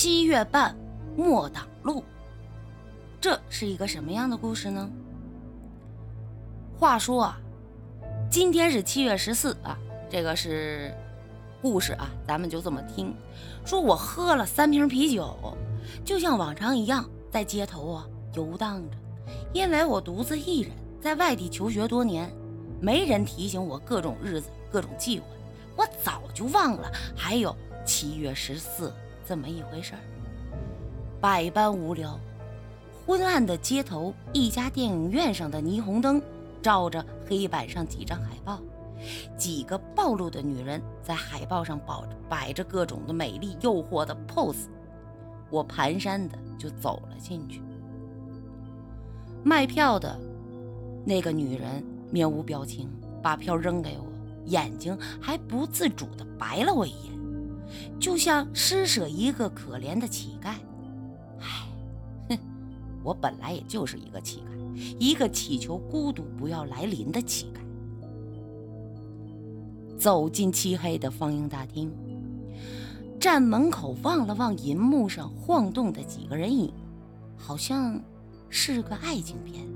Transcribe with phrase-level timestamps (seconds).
[0.00, 0.76] 七月半，
[1.16, 2.04] 莫挡路。
[3.20, 4.88] 这是一个什么样的故事呢？
[6.78, 7.40] 话说啊，
[8.30, 9.76] 今天是七月十四啊，
[10.08, 10.94] 这个是
[11.60, 13.12] 故事啊，咱们就这么听。
[13.64, 15.36] 说我喝了三瓶啤酒，
[16.04, 18.96] 就像往常一样在街头啊游荡着，
[19.52, 22.32] 因为我独自一人在外地求学多年，
[22.80, 25.26] 没人提醒我各种日子、各种忌讳，
[25.74, 27.52] 我早就忘了还有
[27.84, 28.92] 七月十四
[29.28, 30.00] 这么一回事儿。
[31.20, 32.18] 百般无聊。
[33.04, 36.20] 昏暗的街头，一家电影院上的霓虹灯
[36.62, 38.58] 照着黑板上几张海报，
[39.36, 44.66] 几个暴露的女人在海报上摆摆着各种的美丽诱惑的 pose。
[45.50, 47.60] 我蹒跚的就走了进去。
[49.44, 50.18] 卖票的
[51.04, 52.88] 那个女人面无表情，
[53.22, 54.06] 把票扔给我，
[54.46, 57.17] 眼睛还不自主的白了我一眼，
[57.98, 60.54] 就像施舍一个可怜的乞丐。
[63.04, 67.60] 我本来也就是一个乞丐，一个祈求孤独不要来临的乞丐。
[69.96, 71.90] 走进漆黑的放映大厅，
[73.18, 76.72] 站门口望了望银幕上晃动的几个人影，
[77.36, 77.98] 好像
[78.50, 79.66] 是个爱情片。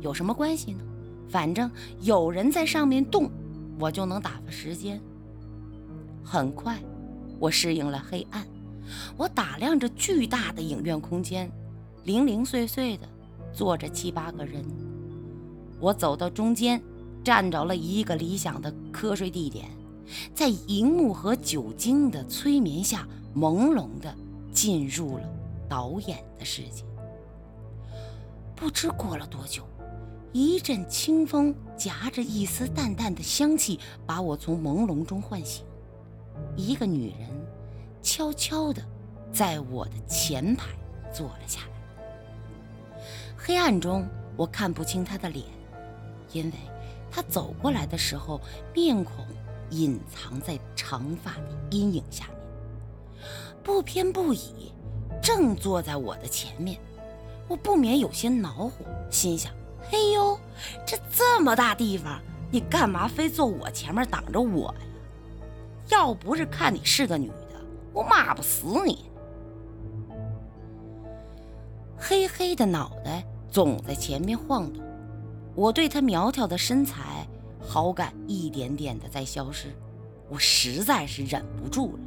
[0.00, 0.80] 有什么关系呢？
[1.28, 3.30] 反正有人在上面动，
[3.78, 5.00] 我就能打发时间。
[6.24, 6.78] 很快，
[7.38, 8.46] 我适应了黑暗，
[9.16, 11.50] 我打量着巨大的影院空间。
[12.04, 13.08] 零零碎碎的
[13.52, 14.64] 坐着七八个人，
[15.80, 16.80] 我走到中间，
[17.24, 19.68] 站着了一个理想的瞌睡地点，
[20.32, 24.14] 在荧幕和酒精的催眠下，朦胧的
[24.52, 25.28] 进入了
[25.68, 26.84] 导演的世界。
[28.54, 29.64] 不知过了多久，
[30.32, 35.64] 一阵清风夹着一丝淡淡的香气，把我从朦胧中唤醒。
[36.56, 37.28] 一个女人
[38.02, 38.82] 悄悄地
[39.32, 40.68] 在我的前排
[41.12, 43.00] 坐了下来。
[43.36, 45.44] 黑暗中，我看不清她的脸，
[46.32, 46.52] 因为
[47.10, 48.40] 她走过来的时候，
[48.74, 49.14] 面孔
[49.70, 52.36] 隐藏在长发的阴影下面，
[53.62, 54.72] 不偏不倚，
[55.22, 56.80] 正坐在我的前面。
[57.48, 59.52] 我不免有些恼火，心想：
[59.90, 60.38] 嘿呦，
[60.84, 62.20] 这这么大地方，
[62.50, 64.85] 你干嘛非坐我前面挡着我呀？
[65.88, 67.60] 要不是看你是个女的，
[67.92, 69.06] 我骂不死你。
[71.96, 73.24] 黑黑的脑袋。
[73.48, 74.82] 总在前面晃动，
[75.54, 77.26] 我对她苗条的身材
[77.58, 79.68] 好感一点点的在消失，
[80.28, 82.00] 我实在是忍不住了，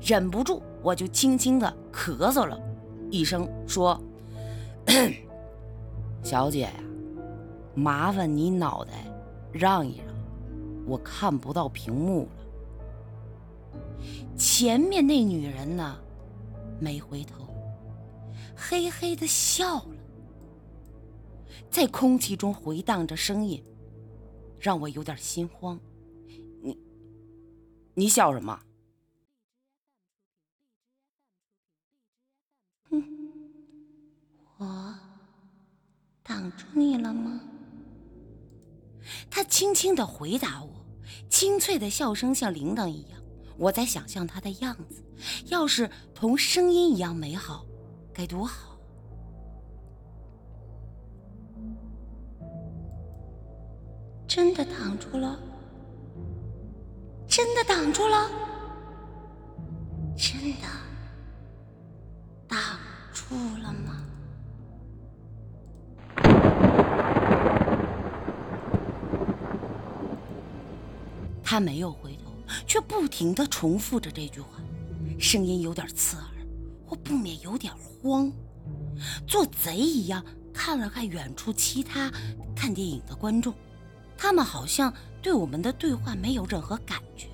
[0.00, 2.56] 忍不住我就轻轻的咳嗽了
[3.10, 4.00] 一声，说
[6.22, 6.72] ：“小姐呀，
[7.74, 8.92] 麻烦你脑袋
[9.50, 10.06] 让一让，
[10.86, 12.44] 我看不到屏幕了。”
[14.36, 15.98] 前面那女人呢，
[16.80, 17.48] 没回头，
[18.56, 19.96] 嘿嘿的笑了。
[21.70, 23.62] 在空气中回荡着声音，
[24.58, 25.78] 让我有点心慌。
[26.62, 26.78] 你，
[27.94, 28.60] 你笑什么？
[34.56, 34.94] 我
[36.22, 37.40] 挡住你了吗？
[39.28, 40.70] 他轻轻的回答我，
[41.28, 43.20] 清脆的笑声像铃铛一样。
[43.56, 45.02] 我在想象他的样子，
[45.46, 47.64] 要是同声音一样美好，
[48.12, 48.78] 该多好。
[54.26, 55.38] 真的挡住了，
[57.28, 58.28] 真的挡住了，
[60.16, 60.66] 真的
[62.48, 62.58] 挡
[63.12, 64.04] 住了吗？
[71.44, 72.23] 他没有回头，
[72.74, 74.60] 却不停的重复着这句话，
[75.16, 76.26] 声音有点刺耳，
[76.88, 78.32] 我不免有点慌，
[79.28, 82.10] 做贼一样看了看远处其他
[82.56, 83.54] 看电影的观众。
[84.18, 84.92] 他们好像
[85.22, 87.28] 对我们的对话没有任何感觉。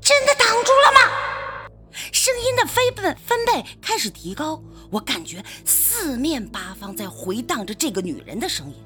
[0.00, 1.68] 真的挡住了吗？
[2.10, 8.76] 声音的分贝分贝开始提高，我感觉四面八方在回荡着这个女人的声音，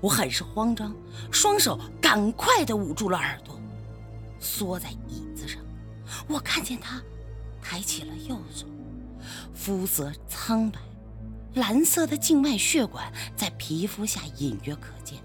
[0.00, 0.94] 我很是慌张，
[1.30, 3.60] 双手赶快的捂住了耳朵，
[4.38, 5.60] 缩在椅子上。
[6.28, 7.00] 我看见他
[7.62, 8.66] 抬起了右手，
[9.54, 10.80] 肤色苍白。
[11.54, 15.18] 蓝色的静脉血管在皮肤下隐约可见，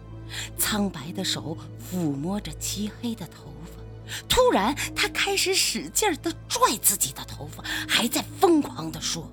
[0.58, 3.84] 苍白的手抚摸着漆黑的头发。
[4.28, 9.32] 突然，他开始使劲地拽自己的头发，还在疯狂地说：“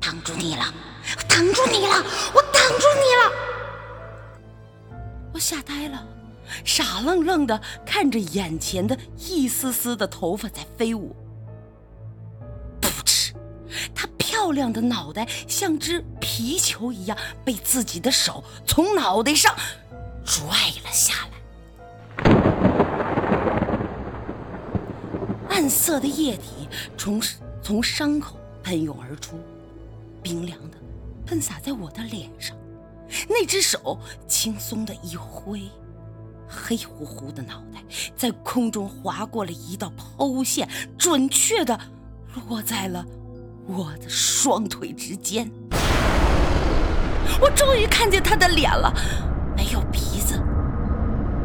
[0.00, 0.74] 挡住你了，
[1.28, 2.04] 挡住你了，
[2.34, 3.49] 我挡住你了！”
[5.40, 6.06] 吓呆了，
[6.64, 11.16] 傻愣愣的看着眼前的一丝丝的头发在飞舞。
[12.80, 13.32] 噗嗤，
[13.94, 19.54] 他漂亮的脑袋像只皮球一样被自己的手从脑袋上
[20.24, 20.44] 拽
[20.84, 21.30] 了下来。
[25.48, 27.20] 暗色的液体从
[27.62, 29.38] 从伤口喷涌而出，
[30.22, 30.76] 冰凉的
[31.26, 32.56] 喷洒在我的脸上。
[33.28, 35.62] 那只手轻松的一挥，
[36.48, 37.82] 黑乎乎的脑袋
[38.16, 40.68] 在空中划过了一道抛物线，
[40.98, 41.78] 准确的
[42.48, 43.04] 落在了
[43.66, 45.50] 我的双腿之间。
[47.40, 48.92] 我终于看见他的脸了，
[49.56, 50.42] 没有鼻子，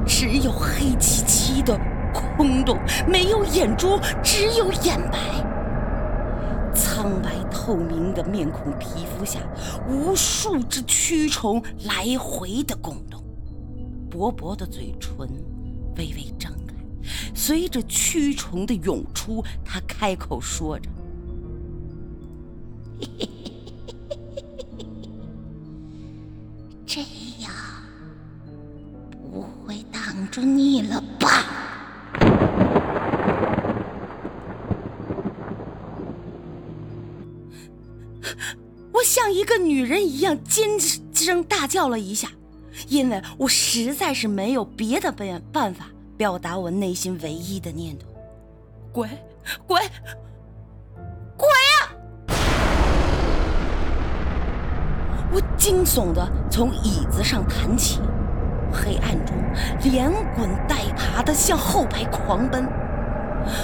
[0.06, 1.80] 只有黑漆漆的
[2.14, 2.78] 空洞；
[3.08, 5.45] 没有眼珠，只有眼白。
[7.06, 9.40] 苍白透明的面孔，皮肤下
[9.88, 13.24] 无数只蛆虫来回的拱动，
[14.10, 15.16] 薄薄的嘴唇
[15.98, 16.74] 微微张开，
[17.36, 20.90] 随着蛆虫的涌出，他开口说着
[26.88, 27.02] ：“这
[27.44, 27.54] 样
[29.32, 31.62] 不会挡住你了吧？”
[39.16, 40.78] 像一个女人一样尖
[41.14, 42.28] 声大叫了一下，
[42.90, 45.86] 因为我实在是没有别的办办法
[46.18, 48.08] 表达我内心唯一的念头：
[48.92, 49.08] 鬼，
[49.66, 49.80] 鬼，
[51.38, 51.96] 鬼啊！
[55.32, 58.02] 我惊悚的从椅子上弹起，
[58.70, 59.34] 黑暗中
[59.82, 62.68] 连滚带爬的向后排狂奔，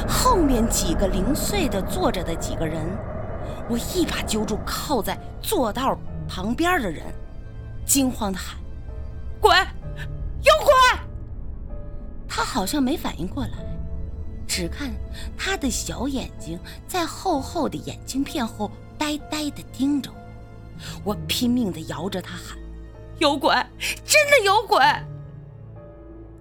[0.08, 2.88] 后面几个零碎的坐着的几个人。
[3.72, 5.98] 我一把揪住靠在坐道
[6.28, 7.06] 旁边的人，
[7.86, 8.58] 惊慌的喊
[9.40, 9.56] ：“鬼，
[10.44, 10.74] 有鬼！”
[12.28, 13.52] 他好像没反应过来，
[14.46, 14.92] 只看
[15.38, 20.18] 他的小眼睛在厚厚的眼镜片后呆呆的盯着我。
[21.06, 22.58] 我拼命的摇着他喊
[23.20, 24.80] ：“有鬼，真的有鬼！”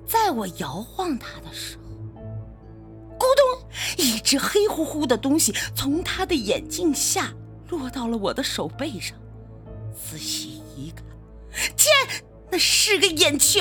[0.04, 1.79] 在我摇晃他的时候。
[4.30, 4.38] 咕咚！
[4.38, 7.32] 一只黑乎乎的东西从他的眼镜下
[7.68, 9.16] 落到了我的手背上。
[9.92, 11.04] 仔细一看，
[11.76, 13.60] 天，那是个眼球！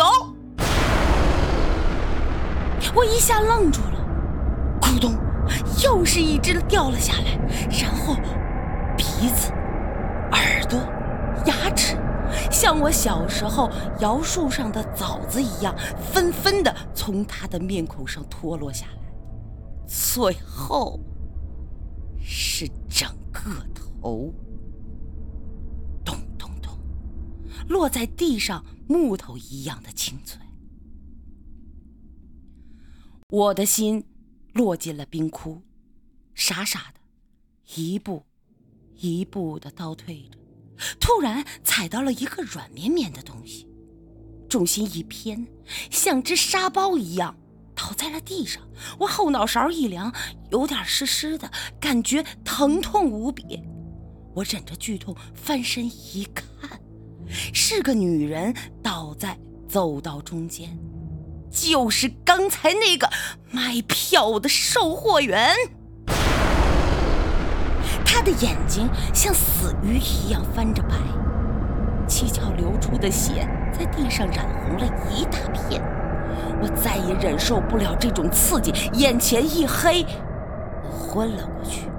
[2.93, 4.79] 我一下愣住了。
[4.79, 5.17] 咕咚！
[5.83, 7.39] 又是一只掉了下来，
[7.81, 8.15] 然后
[8.95, 9.51] 鼻子、
[10.31, 10.79] 耳朵、
[11.47, 11.97] 牙齿，
[12.51, 15.75] 像我小时候摇树上的枣子一样，
[16.13, 18.98] 纷纷的从他的面孔上脱落下来。
[19.89, 20.99] 最后
[22.21, 23.41] 是整个
[23.73, 24.31] 头，
[26.05, 26.77] 咚咚咚，
[27.67, 30.39] 落在地上，木头一样的清脆。
[33.29, 34.05] 我的心
[34.53, 35.63] 落进了冰窟，
[36.35, 36.99] 傻傻的，
[37.81, 38.23] 一步
[38.95, 40.37] 一步的倒退着，
[40.99, 43.67] 突然踩到了一个软绵绵的东西，
[44.47, 45.47] 重心一偏，
[45.89, 47.35] 像只沙包一样。
[47.79, 48.61] 倒在了地上，
[48.99, 50.13] 我后脑勺一凉，
[50.51, 51.49] 有点湿湿的，
[51.79, 53.63] 感觉疼痛无比。
[54.35, 56.45] 我忍着剧痛翻身一看，
[57.53, 58.53] 是个女人
[58.83, 60.77] 倒在走道中间，
[61.49, 63.09] 就是刚才那个
[63.49, 65.55] 卖票的售货员。
[68.05, 70.97] 她的眼睛像死鱼一样翻着白，
[72.09, 75.81] 七窍流出的血在地上染红了一大片。
[76.61, 80.05] 我再也忍受不了这种刺激，眼前一黑，
[80.83, 81.89] 昏了过去。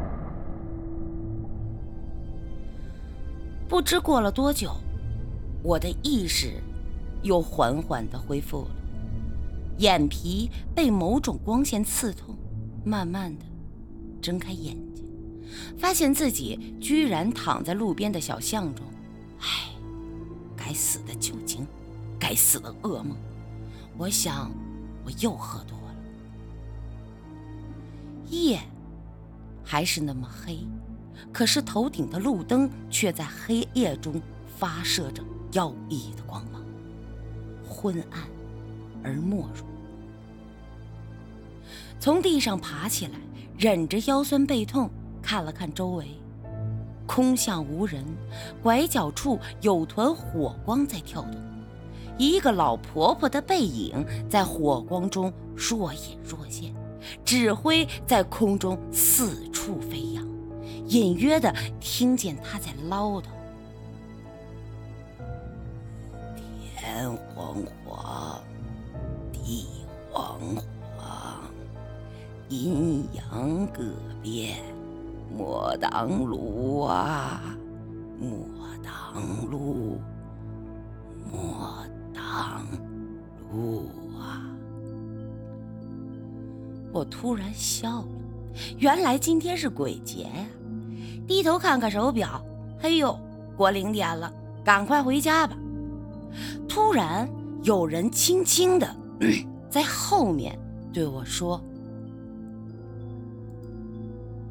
[3.69, 4.73] 不知过了多久，
[5.63, 6.55] 我的意识
[7.23, 8.71] 又缓缓的恢复了，
[9.79, 12.35] 眼皮被某种光线刺痛，
[12.85, 13.45] 慢慢的
[14.21, 15.05] 睁开眼睛，
[15.79, 18.85] 发现自己居然躺在路边的小巷中。
[19.39, 19.71] 唉，
[20.57, 21.67] 该死的酒精，
[22.19, 23.17] 该死的噩梦。
[24.01, 24.51] 我想，
[25.05, 25.95] 我又喝多了。
[28.31, 28.59] 夜
[29.63, 30.67] 还是那么黑，
[31.31, 34.19] 可是头顶的路灯却在黑夜中
[34.57, 36.63] 发射着妖异的光芒，
[37.63, 38.23] 昏暗
[39.05, 39.67] 而没入。
[41.99, 43.21] 从地上爬起来，
[43.59, 44.89] 忍着腰酸背痛，
[45.21, 46.07] 看了看周围，
[47.07, 48.03] 空巷无人，
[48.63, 51.50] 拐角处有团火光在跳动。
[52.21, 56.75] 一个老婆婆的背影在火光中若隐若现，
[57.25, 60.23] 纸灰在空中四处飞扬，
[60.87, 61.51] 隐约的
[61.81, 63.25] 听见她在唠叨
[66.77, 68.39] ：“天黄黄，
[69.33, 69.67] 地
[70.13, 70.39] 黄
[70.99, 71.41] 黄，
[72.51, 73.83] 阴阳各
[74.23, 74.59] 变，
[75.35, 77.57] 莫当路啊，
[78.19, 78.29] 莫
[78.85, 79.99] 当路，
[81.33, 81.70] 莫
[82.31, 82.65] 长
[83.53, 84.47] 路啊！
[86.93, 88.09] 我突然笑了，
[88.79, 90.47] 原来今天是鬼节呀！
[91.27, 92.41] 低头看看手表，
[92.83, 93.19] 哎呦，
[93.57, 94.33] 过零点了，
[94.65, 95.57] 赶快回家吧。
[96.69, 97.29] 突然，
[97.65, 98.89] 有人轻轻的
[99.69, 100.57] 在后面
[100.93, 101.61] 对我说：“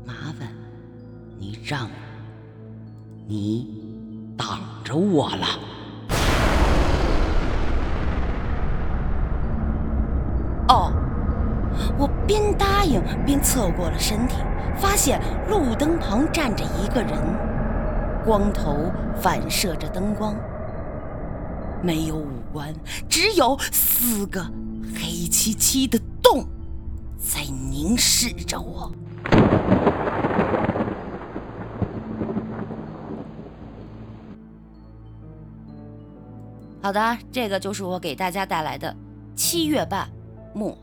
[0.05, 0.49] 麻烦
[1.37, 1.89] 你让，
[3.25, 5.47] 你挡着我了。”
[10.69, 10.91] 哦，
[11.97, 14.35] 我边答应边侧过了身体，
[14.77, 15.19] 发现
[15.49, 17.11] 路灯旁站着一个人，
[18.23, 20.35] 光头反射着灯光。
[21.81, 22.71] 没有五官，
[23.09, 24.43] 只有四个
[24.93, 26.45] 黑漆漆的洞
[27.17, 28.91] 在凝视着我。
[36.79, 38.95] 好的，这个就是我给大家带来的
[39.35, 40.07] 七月半
[40.53, 40.77] 末。